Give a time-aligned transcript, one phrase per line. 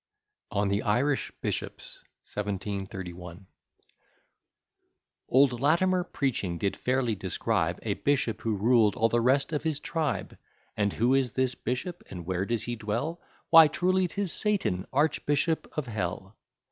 [0.49, 2.03] ON THE IRISH BISHOPS.
[2.23, 3.45] 1731
[5.29, 9.79] Old Latimer preaching did fairly describe A bishop, who ruled all the rest of his
[9.79, 10.35] tribe;
[10.75, 12.01] And who is this bishop?
[12.09, 13.21] and where does he dwell?
[13.51, 16.35] Why truly 'tis Satan, Archbishop of Hell.